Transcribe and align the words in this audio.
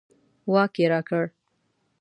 واک 0.51 0.73
یې 0.81 0.85
راکړ. 0.91 1.23